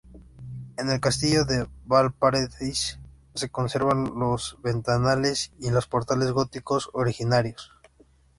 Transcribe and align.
En 0.79 0.89
el 0.89 0.99
castillo 0.99 1.45
de 1.45 1.67
Vallparadís 1.85 2.99
se 3.35 3.49
conservan 3.51 4.05
los 4.19 4.57
ventanales 4.63 5.51
y 5.59 5.69
los 5.69 5.85
portales 5.85 6.31
góticos 6.31 6.89
originarios. 6.93 7.71